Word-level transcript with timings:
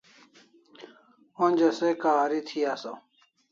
Onja 1.45 1.69
se 1.77 1.89
k'ahari 2.01 2.39
thi 2.47 2.59
asaw 2.73 2.97